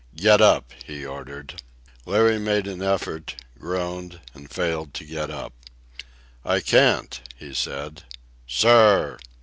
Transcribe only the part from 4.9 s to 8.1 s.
to get up. "I can't," he said.